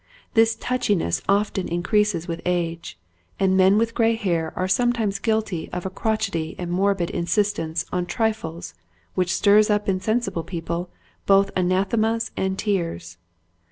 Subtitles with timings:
[0.33, 2.97] This touchiness often in creases with age,
[3.39, 8.07] and men with gray hair are sometimes guilty of a crochety and morbid insistence on
[8.07, 8.73] trifles
[9.13, 10.89] which stirs up in sensible people
[11.27, 13.19] both anathemas and tears.